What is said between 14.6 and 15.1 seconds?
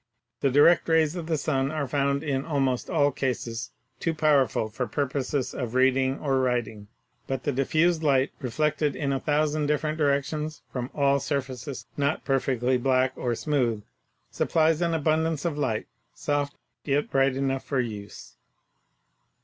an